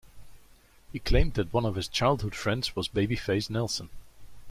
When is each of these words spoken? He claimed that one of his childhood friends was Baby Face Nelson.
He 0.91 0.97
claimed 0.97 1.35
that 1.35 1.53
one 1.53 1.63
of 1.63 1.75
his 1.75 1.87
childhood 1.87 2.33
friends 2.33 2.75
was 2.75 2.87
Baby 2.87 3.15
Face 3.15 3.51
Nelson. 3.51 3.91